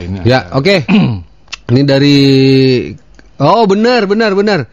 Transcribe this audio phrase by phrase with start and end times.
[0.00, 0.84] Ini Ya, oke.
[1.72, 2.18] Ini dari
[3.36, 4.64] Oh, benar, benar, benar.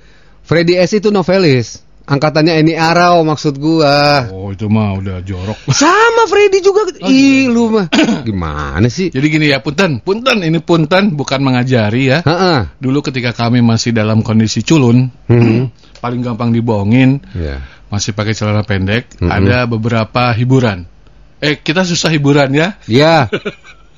[0.46, 1.82] Freddy S itu novelis.
[2.02, 4.28] Angkatannya Eni Arau maksud gua.
[4.32, 5.56] Oh itu mah udah jorok.
[5.72, 6.84] Sama Freddy juga.
[7.00, 7.88] Oh, Ih, lu mah.
[8.28, 9.12] Gimana sih?
[9.12, 12.20] Jadi gini ya, punten, punten, ini punten bukan mengajari ya.
[12.24, 12.60] Heeh.
[12.80, 15.72] Dulu ketika kami masih dalam kondisi culun, Hmm.
[16.00, 17.64] paling gampang dibohongin, Ya.
[17.88, 19.28] masih pakai celana pendek, Mhm.
[19.32, 20.91] ada beberapa hiburan.
[21.42, 23.26] Eh, kita susah hiburan ya, Ya.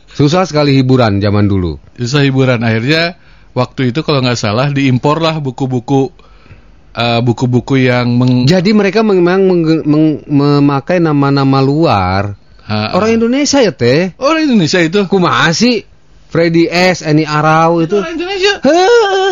[0.09, 1.75] Susah sekali hiburan zaman dulu.
[1.93, 2.61] susah hiburan.
[2.61, 3.17] Akhirnya
[3.51, 6.13] waktu itu kalau nggak salah diimpor lah buku-buku,
[6.93, 12.37] eh, buku-buku yang meng, Jadi mereka memang meng- meng- memakai nama-nama luar.
[12.63, 14.15] Ah, Orang Indonesia ya, Teh.
[14.15, 15.03] orang Indonesia itu.
[15.03, 15.83] Kumaha sih?
[16.31, 17.99] Freddy S, Eni Arau itu.
[17.99, 18.57] Orang Indonesia.
[18.63, 19.31] Heeh.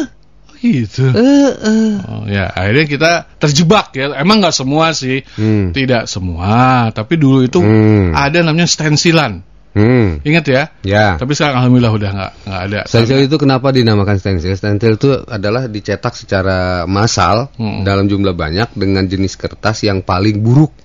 [0.62, 1.10] Gitu.
[1.10, 1.90] Heeh.
[2.06, 3.12] Oh, ya, akhirnya kita
[3.42, 4.14] terjebak ya.
[4.14, 5.74] Emang nggak semua sih, Hmm.
[5.74, 6.94] tidak semua.
[6.94, 8.14] Tapi dulu itu Hmm.
[8.14, 9.42] ada namanya stensilan.
[9.72, 10.20] Hmm.
[10.22, 10.64] Ingat ya?
[10.84, 11.16] Ya.
[11.16, 12.80] Tapi sekarang alhamdulillah udah nggak nggak ada.
[12.86, 14.54] Stensil itu kenapa dinamakan stensil?
[14.54, 17.82] Stensil itu adalah dicetak secara massal Hmm.
[17.88, 20.76] dalam jumlah banyak dengan jenis kertas yang paling buruk.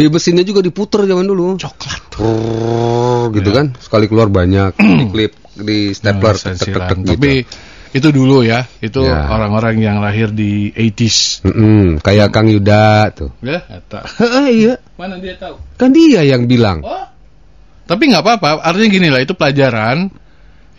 [0.00, 1.58] Ya, mesinnya juga diputer zaman dulu.
[1.60, 1.99] Coklat.
[2.20, 3.66] Brrrr, gitu kan.
[3.80, 7.10] Sekali keluar banyak di klip di stapler Nah, tek, tek, tek, gitu.
[7.16, 7.32] Tapi
[7.90, 8.62] itu dulu ya.
[8.78, 9.26] Itu Ya.
[9.26, 11.42] orang-orang yang lahir di 80s.
[11.42, 13.30] Mm-mm, kayak Kang Yuda tuh.
[13.42, 13.64] Ya,
[14.46, 14.78] iya.
[14.94, 15.58] Mana dia tahu?
[15.74, 16.84] Kan dia yang bilang.
[16.84, 17.04] Oh.
[17.84, 18.62] Tapi nggak apa-apa.
[18.62, 20.12] Artinya gini lah, itu pelajaran.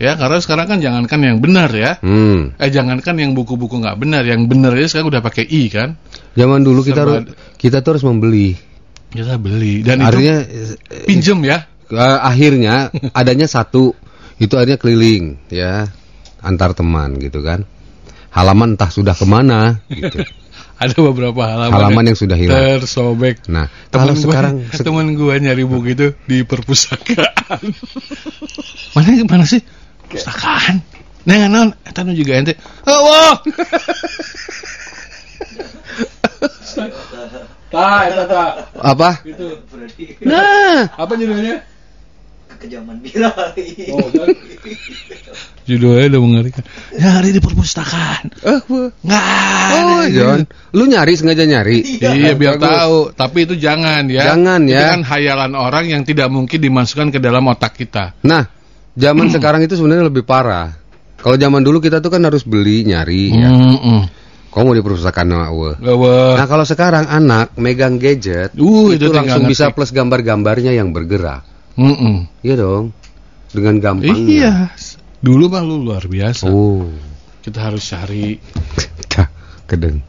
[0.00, 2.00] Ya, karena sekarang kan jangankan yang benar ya.
[2.02, 2.56] Hmm.
[2.58, 4.24] Eh, jangankan yang buku-buku nggak benar.
[4.26, 5.94] Yang benar aja sekarang udah pakai i kan.
[6.34, 8.56] Zaman dulu kita Serba- harus kita tuh harus membeli.
[9.12, 9.84] Kita beli.
[9.84, 10.18] Dan itu
[11.04, 11.68] pinjem ya.
[11.92, 13.92] Eh, akhirnya adanya satu
[14.40, 15.84] itu akhirnya keliling ya
[16.40, 17.68] antar teman gitu kan
[18.32, 20.24] halaman entah sudah ke mana gitu.
[20.82, 22.82] Ada beberapa halaman, Halaman yang sudah hilang.
[22.82, 23.46] tersobek.
[23.46, 27.62] nah kalau gua, sekarang se- temen gua nyari buku itu di perpustakaan.
[28.98, 29.62] mana mana sih?
[30.10, 30.82] Perpustakaan.
[31.22, 32.58] Nah, non, eta juga ente.
[32.82, 33.38] Oh, wow.
[37.72, 38.50] Tah, eta tah.
[38.76, 39.48] apa Gitu.
[40.22, 41.64] nah Apa judulnya?
[42.54, 43.34] kejaman viral
[43.90, 44.28] Oh, kan?
[45.62, 46.62] Judulnya udah mengerikan.
[46.92, 48.30] Nyari di perpustakaan.
[48.38, 48.86] eh wah.
[49.02, 49.74] Nggak ada.
[49.74, 50.40] oh John
[50.70, 52.66] lu nyari sengaja nyari Iya biar Bagus.
[52.68, 54.30] tahu, tapi itu jangan ya.
[54.30, 54.86] Jangan, Itu ya.
[54.90, 58.14] kan hayalan orang yang tidak mungkin dimasukkan ke dalam otak kita.
[58.22, 58.46] nah
[58.94, 60.76] zaman sekarang itu sebenarnya lebih parah
[61.18, 63.48] kalau zaman dulu kita tuh kan harus beli nyari ya
[64.60, 65.80] mau di perpustakaan wah.
[65.80, 66.36] Gawa.
[66.36, 71.40] Nah kalau sekarang anak megang gadget Uh, itu, itu langsung bisa plus gambar-gambarnya yang bergerak.
[71.80, 72.28] Mm-mm.
[72.44, 72.92] Iya dong.
[73.48, 74.28] Dengan gampangnya.
[74.28, 74.54] Iya.
[75.24, 76.52] Dulu mah lu luar biasa.
[76.52, 76.92] Oh.
[77.40, 78.36] Kita harus cari.
[79.68, 80.04] Kedeng.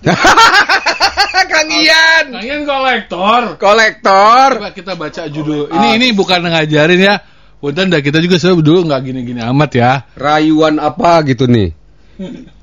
[1.50, 3.58] Kang Ian, Kalian kolektor.
[3.58, 4.48] kolektor.
[4.62, 5.66] Coba kita baca judul.
[5.66, 7.18] Ini ini bukan ngajarin ya.
[7.60, 9.92] Punten dah kita juga sebenarnya dulu nggak gini-gini amat ya.
[10.16, 11.74] Rayuan apa gitu nih?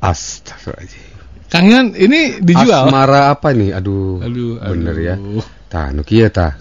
[0.00, 1.08] Astagfirullahaladzim.
[1.50, 2.86] Kang Ian ini dijual.
[2.86, 3.74] Asmara apa nih?
[3.74, 4.22] Aduh.
[4.22, 5.14] Aduh, Bener ya.
[5.18, 5.42] aduh.
[5.66, 6.58] Tah, nu kieu tah.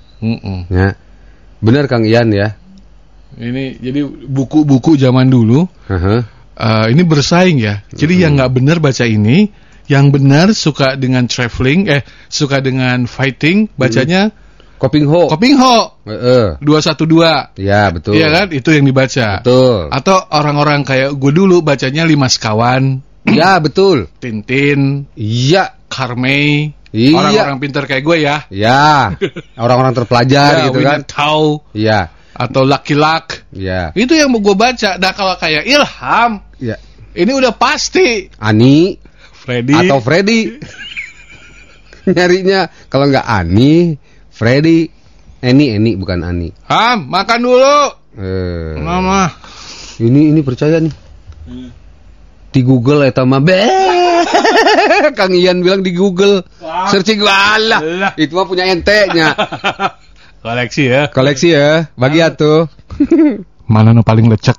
[0.69, 0.97] Ya.
[1.61, 2.57] Bener Kang Ian ya.
[3.37, 6.19] Ini jadi buku-buku zaman dulu Heeh.
[6.57, 7.85] eh, ini bersaing ya.
[7.93, 9.47] Jadi yang nggak benar baca ini,
[9.85, 14.33] yang benar suka dengan traveling, eh suka dengan fighting, bacanya
[14.79, 15.27] Koping ho.
[15.27, 16.55] Koping Ho Heeh.
[16.63, 17.59] 212.
[17.59, 18.15] Ya, betul.
[18.15, 18.47] Iya kan?
[18.55, 19.43] Itu yang dibaca.
[19.43, 19.91] Betul.
[19.91, 24.07] Atau orang-orang kayak gue dulu bacanya Lima Sekawan, Ya, betul.
[24.19, 25.75] Tintin, Iya.
[25.89, 27.17] Carmei, Iya.
[27.17, 28.37] orang-orang pintar kayak gue ya.
[28.53, 29.13] Ya.
[29.63, 31.01] Orang-orang terpelajar Ya, gitu kan.
[31.03, 32.13] Tau, Iya.
[32.33, 33.45] atau Lucky Luck.
[33.51, 33.91] Iya.
[33.93, 34.95] Itu yang mau gue baca.
[34.95, 36.31] Nah kalau kayak Ilham,
[36.61, 36.77] Iya.
[37.17, 38.29] ini udah pasti.
[38.37, 38.95] Ani
[39.33, 39.73] Freddy.
[39.75, 40.39] atau Freddy.
[42.09, 43.93] Nyarinya kalau nggak Ani,
[44.29, 44.89] Freddy,
[45.39, 46.49] Eni, Eni bukan Ani.
[46.65, 47.79] Ham, makan dulu.
[48.17, 49.29] Eh, Mama.
[50.01, 50.93] ini ini percaya nih.
[52.49, 53.61] Di Google eta mah be.
[55.19, 56.41] Kang Ian bilang di Google.
[56.89, 57.81] Searching walah.
[57.81, 58.11] Alah.
[58.17, 59.37] Itu mah punya ente nya.
[60.45, 61.01] Koleksi ya.
[61.11, 62.65] Koleksi ya, bagi atuh.
[63.73, 64.57] Mana nu paling lecek?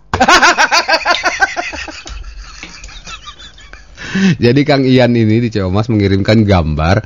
[4.42, 7.02] Jadi Kang Ian ini di Ciamas mengirimkan gambar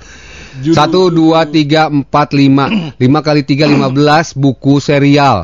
[0.63, 5.43] satu dua tiga empat lima lima kali tiga lima belas buku serial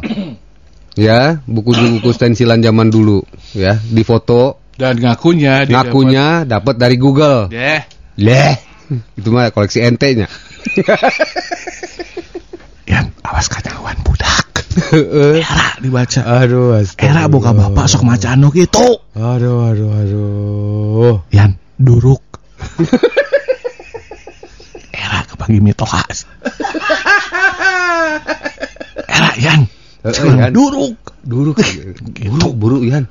[0.95, 3.27] ya buku-buku stensilan zaman dulu
[3.57, 7.85] ya di foto Dan ngakunya dia ngakunya dapat dari Google Deh.
[8.17, 8.55] leh
[9.15, 10.27] itu mah koleksi ente nya
[12.91, 14.67] Yan, awas ketahuan budak.
[14.91, 16.21] Era dibaca.
[16.27, 19.05] aduh Era boga bapak sok maca anu gitu.
[19.15, 22.25] aduh aduh aduh Yan, duruk.
[24.91, 26.27] Era kepak gimi telas.
[29.07, 30.51] Era Yan, Heeh, Jangan Yan.
[30.51, 30.97] duruk.
[31.21, 31.61] Duruk,
[32.17, 33.05] buruk, buruk Yan.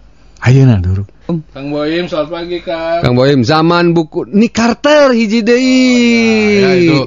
[1.60, 3.04] Kang Boyim, selamat pagi Kang.
[3.04, 6.64] Kang Boyim, zaman buku Nick Carter hiji deui.
[6.64, 7.04] Ya, itu.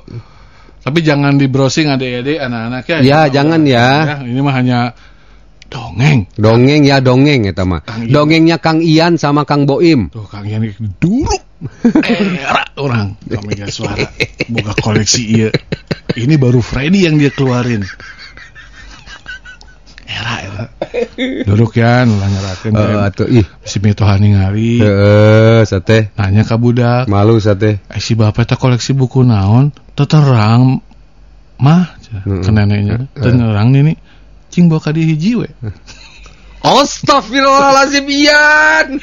[0.85, 2.97] Tapi jangan di browsing adik-adik anak-anak ya.
[3.01, 3.89] Ya, Ini jangan mah- ya.
[4.21, 4.79] Ini mah hanya
[5.73, 6.29] dongeng.
[6.37, 7.81] Dongeng ya dongeng eta mah.
[8.13, 10.13] Dongengnya Kang Ian sama Kang Boim.
[10.13, 10.69] Tuh Kang Ian
[11.01, 11.41] duruk.
[12.37, 14.05] Era orang kami gak suara
[14.53, 15.49] buka koleksi iya.
[16.13, 17.89] Ini baru Freddy yang dia keluarin.
[20.05, 20.65] Era era.
[21.49, 22.71] Duduk ya, Heeh teh.
[23.01, 23.47] atuh ih.
[23.65, 26.13] Si mitoha ningali Heeh, sate.
[26.21, 27.81] nanya ka budak, Malu sate.
[27.89, 29.73] eh, si bapak teh koleksi buku naon?
[29.97, 30.83] Terang
[31.57, 31.97] mah
[32.27, 33.09] ke neneknya.
[33.17, 33.97] Terang nih
[34.53, 35.49] cing bawa ka di hiji we.
[36.63, 38.89] Astagfirullahaladzim Ian.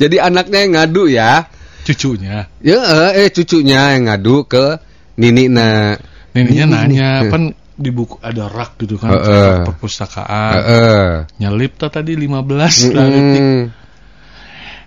[0.00, 1.46] Jadi anaknya yang ngadu ya.
[1.86, 2.50] Cucunya.
[2.60, 2.78] Ya
[3.14, 4.76] eh, cucunya yang ngadu ke
[5.18, 5.94] Nini na.
[6.34, 7.50] Neneknya Nini, nanya, nini.
[7.78, 9.62] Di buku ada rak gitu kan, Heeh.
[9.62, 10.52] perpustakaan.
[10.58, 11.06] Heeh.
[11.38, 13.62] Nyelip tuh tadi 15 dari Mm.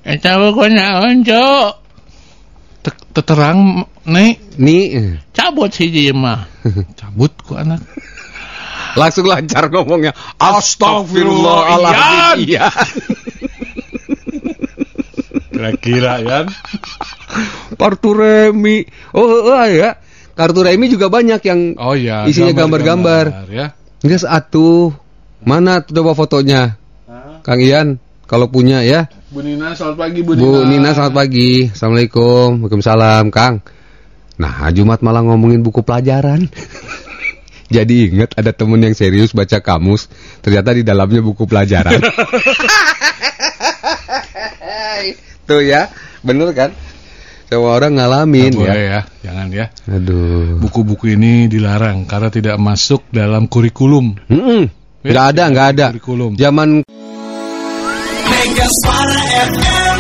[0.04, 1.80] Eta bukunya onco.
[3.12, 6.50] Teterang nih Nih cabut hiji mah.
[7.00, 7.80] Cabut ku anak.
[9.00, 10.12] langsung lancar ngomongnya.
[10.36, 12.68] Astagfirullahaladzim, Iya.
[15.52, 16.46] Kira-kira kan.
[17.80, 18.84] Kartu remi.
[19.16, 19.96] Oh, oh ya.
[20.36, 22.26] Kartu remi juga banyak yang Oh iya.
[22.26, 23.52] Isinya gambar-gambar.
[23.52, 23.76] ya.
[24.02, 24.96] Enggak satu.
[25.42, 26.78] Mana tuh coba fotonya?
[27.42, 27.98] Kang Ian,
[28.30, 29.10] kalau punya ya.
[29.34, 30.46] Bu Nina selamat pagi Bu Nina.
[30.46, 31.52] Bu Nina selamat pagi.
[31.74, 32.62] Assalamualaikum.
[32.62, 33.66] Waalaikumsalam, Kang.
[34.38, 36.46] Nah, Jumat malah ngomongin buku pelajaran.
[37.76, 40.12] Jadi ingat ada temen yang serius baca kamus,
[40.44, 42.04] ternyata di dalamnya buku pelajaran.
[45.48, 45.88] Tuh ya,
[46.20, 46.76] bener kan?
[47.52, 48.72] Semua orang ngalamin Nggak ya.
[48.72, 49.66] boleh ya, jangan ya.
[49.92, 50.56] Aduh.
[50.64, 54.16] Buku-buku ini dilarang karena tidak masuk dalam kurikulum.
[54.32, 54.72] Mm-mm.
[55.04, 55.86] Nggak ada, nggak ada.
[55.92, 56.40] Kurikulum.
[56.40, 56.80] Zaman
[58.24, 59.20] Mega Suara
[59.52, 59.91] FM